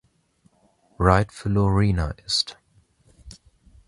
Right 0.97 1.31
für 1.31 1.49
Lorena 1.49 2.09
ist. 2.25 2.57